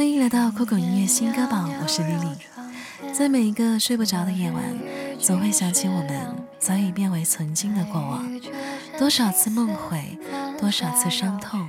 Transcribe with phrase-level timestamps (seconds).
[0.00, 3.12] 欢迎来到酷狗音乐新歌榜，我是 Lily。
[3.12, 4.64] 在每一个睡不着的夜晚，
[5.18, 6.08] 总会想起我们
[6.58, 8.24] 早已变为曾经的过往。
[8.98, 10.18] 多少次梦回，
[10.58, 11.68] 多少次伤痛，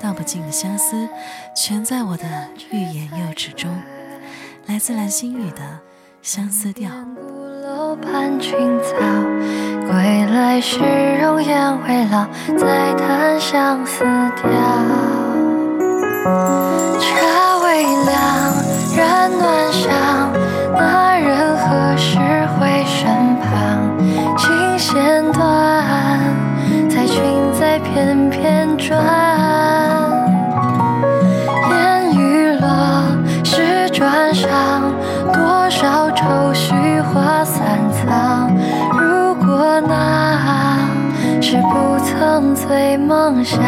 [0.00, 1.08] 道不尽的相思，
[1.56, 2.24] 全在我的
[2.70, 3.68] 欲言又止中。
[4.66, 5.56] 来自蓝心雨的
[6.22, 6.88] 《相思调》。
[7.96, 8.94] 畔青草，
[9.88, 10.78] 归来时
[11.20, 14.04] 容颜未老，再谈相思
[14.36, 14.52] 调。
[18.96, 19.90] 然暖香
[20.74, 22.18] 那人何时
[22.58, 23.98] 回身旁，
[24.36, 25.84] 琴弦断，
[26.90, 27.22] 彩裙
[27.58, 29.02] 在翩翩转。
[31.70, 32.66] 烟雨落，
[33.44, 34.50] 石砖上，
[35.32, 38.50] 多少愁绪化散藏。
[38.98, 40.78] 如果那
[41.40, 43.60] 是不曾醉梦乡。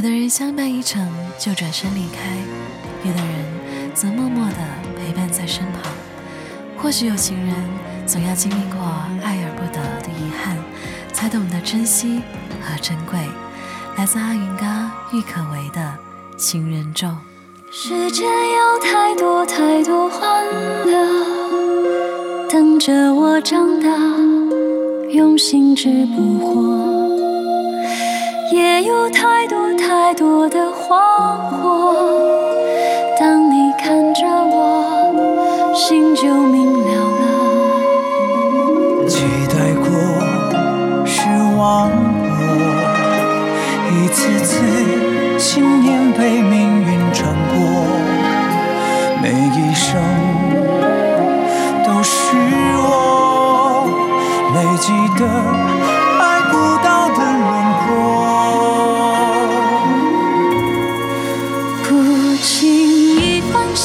[0.00, 1.06] 有的人相伴一程
[1.38, 2.20] 就转身离开，
[3.06, 4.56] 有的人则默默地
[4.96, 5.92] 陪伴在身旁。
[6.78, 7.54] 或许有情人
[8.06, 8.80] 总要经历过
[9.22, 10.56] 爱而不得的遗憾，
[11.12, 12.22] 才懂得珍惜
[12.62, 13.18] 和珍贵。
[13.98, 15.94] 来自阿云嘎、郁可唯的
[16.38, 17.06] 《情人咒》。
[17.70, 20.46] 世间有太多太多欢
[20.86, 23.90] 乐，等着我长大，
[25.10, 26.80] 用心只不惑。
[28.50, 29.69] 也有太多
[30.02, 30.96] 太多的惶
[31.50, 31.94] 惑，
[33.18, 37.19] 当你看着我，心就明了。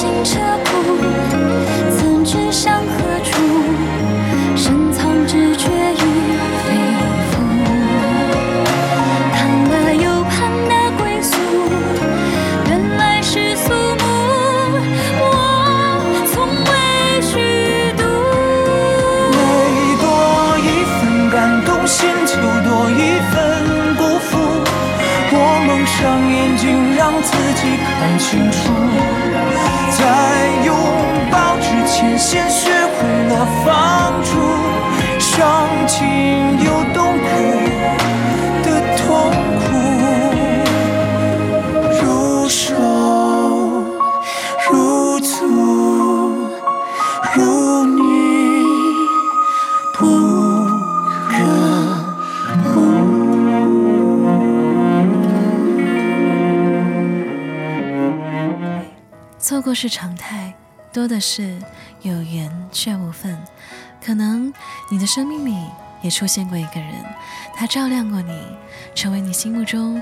[0.06, 0.70] 心车铺，
[1.98, 2.94] 曾知向何
[3.24, 3.32] 处，
[4.56, 6.04] 深藏直觉与
[6.62, 6.66] 肺
[7.32, 7.34] 腑。
[9.34, 9.36] 盼
[9.68, 10.36] 了又盼
[10.70, 11.34] 的归宿，
[12.68, 14.04] 原来是肃穆，
[15.18, 15.24] 我
[16.32, 16.34] 从
[16.70, 16.72] 未
[17.24, 17.34] 虚
[17.98, 18.04] 度。
[19.34, 19.36] 每
[20.04, 20.06] 多
[20.60, 20.70] 一
[21.00, 21.36] 份感
[21.66, 21.98] 动，心
[22.28, 23.34] 就多一份
[23.96, 24.38] 辜负。
[25.32, 25.36] 我
[25.66, 25.98] 蒙上
[26.32, 26.64] 眼睛，
[26.96, 28.56] 让自己看清楚。
[29.98, 30.02] 在
[30.66, 30.76] 拥
[31.32, 34.30] 抱之前，先学会了放逐。
[35.20, 35.98] 伤情
[36.64, 37.18] 又动
[59.66, 60.54] 过是常态，
[60.94, 61.58] 多的是
[62.04, 63.36] 有缘却无分。
[64.00, 64.54] 可能
[64.92, 65.58] 你的生命里
[66.04, 66.94] 也出现过一个人，
[67.56, 68.40] 他照亮过你，
[68.94, 70.00] 成为你心目中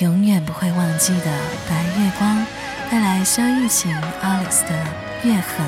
[0.00, 1.26] 永远不会忘记的
[1.70, 2.44] 白月光。
[2.90, 4.84] 带来萧逸晴 Alex 的
[5.26, 5.64] 《月痕》。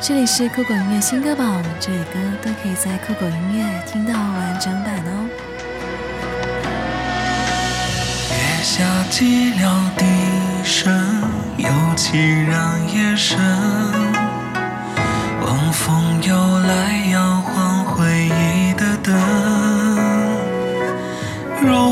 [0.00, 5.28] 这里是酷狗音乐新歌榜，这里歌都可以在酷狗音乐听到完整版哦。
[8.32, 10.04] 月下寂寥笛
[10.64, 11.22] 声，
[11.58, 13.38] 又岂让夜深。
[15.42, 19.14] 晚风又来摇晃回忆的灯，
[21.60, 21.88] 若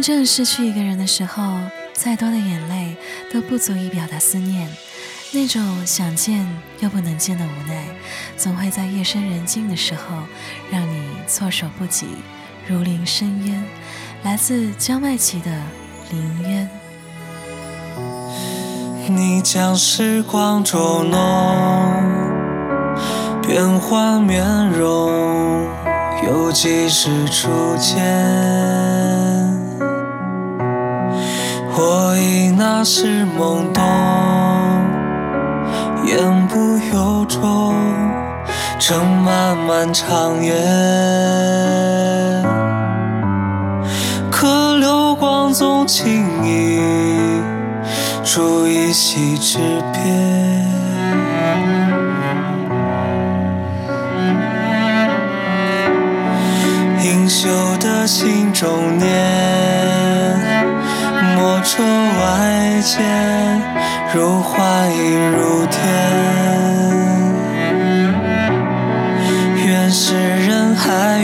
[0.00, 1.42] 真正失去一个人的时候，
[1.92, 2.96] 再多的眼泪
[3.30, 4.66] 都不足以表达思念。
[5.30, 6.48] 那种想见
[6.78, 7.84] 又不能见的无奈，
[8.34, 10.16] 总会在夜深人静的时候，
[10.70, 12.06] 让你措手不及，
[12.66, 13.62] 如临深渊。
[14.22, 15.50] 来自江麦琪的
[16.10, 16.70] 《林渊》。
[19.12, 21.18] 你将时光捉弄，
[23.42, 25.68] 变换面容，
[26.26, 29.29] 有几时初见？
[32.80, 33.82] 那时懵懂，
[36.06, 37.74] 言不由衷，
[38.78, 40.54] 正漫漫长夜。
[44.30, 46.80] 可流光总轻易。
[48.24, 49.58] 煮一席之
[49.92, 50.00] 别，
[57.04, 57.46] 盈袖
[57.78, 59.59] 的心中念，
[61.62, 63.60] 车外间，
[64.14, 65.78] 如幻亦如天。
[69.66, 71.18] 愿是人海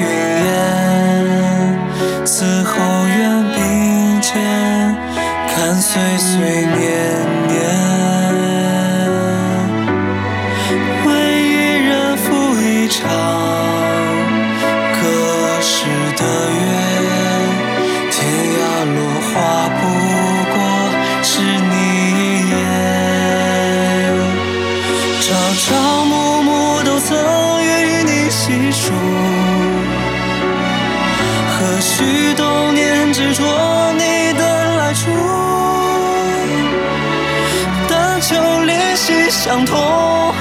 [39.46, 40.34] 相同，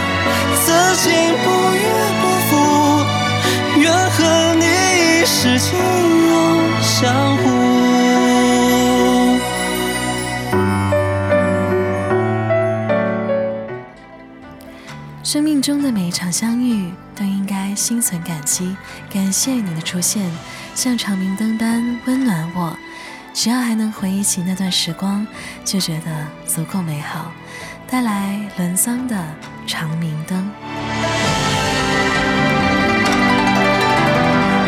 [0.56, 1.14] 此情
[1.44, 1.80] 不渝
[2.20, 2.52] 不负，
[3.80, 7.44] 愿和你一世情永相护。
[15.24, 18.76] 生命中的每一场相遇，都应该心存感激，
[19.14, 20.32] 感谢你的出现，
[20.74, 22.76] 像长明灯般温暖我。
[23.36, 25.28] 只要还能回忆起那段时光，
[25.64, 27.32] 就觉得足够美好。
[27.88, 29.16] 带来伦桑的
[29.66, 30.52] 长明灯。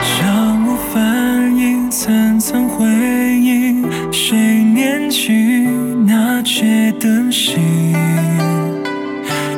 [0.01, 0.23] 小
[0.65, 5.33] 屋反映层层回忆，谁念起
[6.05, 7.93] 那街灯芯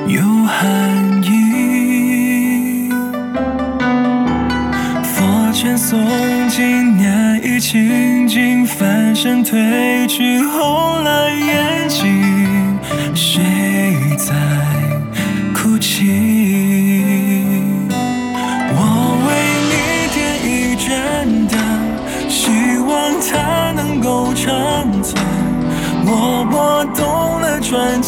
[0.07, 2.89] 有寒意。
[5.03, 5.97] 佛前诵
[6.49, 10.88] 经念一清净，翻身褪去红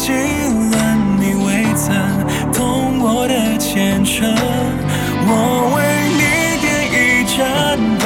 [0.02, 0.74] 了，转进了，
[1.18, 1.94] 你未曾
[2.52, 4.28] 懂我的虔诚。
[5.24, 5.30] 我
[5.76, 5.78] 为
[6.18, 6.22] 你
[6.60, 7.38] 点一盏
[7.98, 8.04] 灯，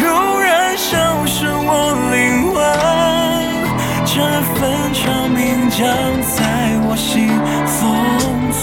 [0.00, 0.02] 如
[0.40, 0.90] 燃烧
[1.26, 1.70] 是我
[2.10, 2.16] 灵
[2.52, 2.56] 魂，
[4.06, 4.14] 这
[4.54, 4.60] 份
[4.94, 5.80] 长明将。
[6.34, 6.40] 在
[6.88, 7.28] 我心
[7.66, 7.72] 封
[8.52, 8.60] 存。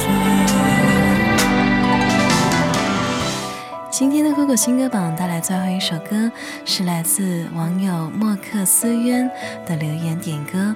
[3.92, 6.32] 今天的酷狗新歌榜带来最后一首歌，
[6.66, 9.30] 是来自网友莫克思渊
[9.66, 10.76] 的留言点歌。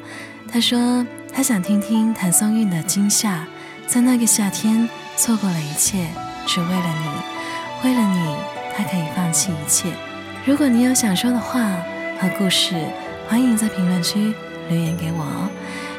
[0.51, 3.47] 他说他想听听谭松韵的《今夏》，
[3.91, 4.87] 在那个夏天
[5.17, 6.07] 错过了一切，
[6.45, 8.35] 只为了你，为了你，
[8.77, 9.89] 他可以放弃一切。
[10.45, 11.59] 如果你有想说的话
[12.19, 12.75] 和故事，
[13.27, 14.31] 欢迎在评论区
[14.69, 15.49] 留言给我哦。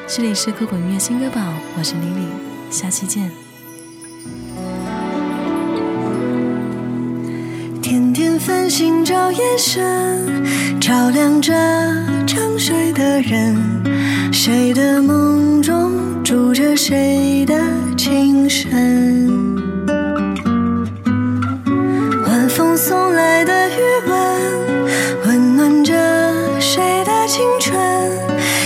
[0.06, 2.28] 这里是酷狗音乐新歌榜，我是李李，
[2.70, 3.28] 下期见。
[7.82, 11.52] 点点繁星照夜深，照亮着
[12.66, 13.54] 睡的人。
[14.32, 15.92] 谁的梦中
[16.24, 17.54] 住着谁的
[17.94, 18.72] 情深？
[22.26, 23.74] 晚风送来的余
[24.08, 24.16] 温，
[25.26, 25.92] 温暖着
[26.58, 27.78] 谁的青春？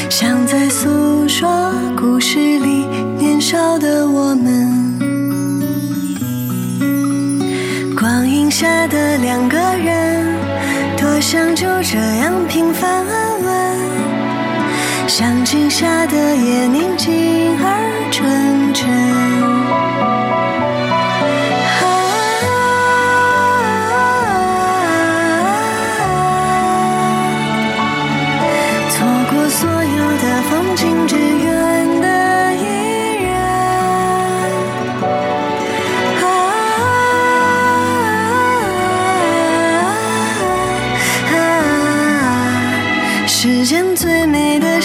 [0.08, 1.26] 像在诉。
[1.26, 2.86] 说故事里
[3.18, 4.98] 年少的我们，
[7.98, 10.24] 光影下的两个人，
[10.96, 13.27] 多想就这样平凡安。
[15.18, 17.12] 将今夏的夜宁静
[17.60, 18.67] 而纯。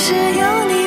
[0.05, 0.83] 只有你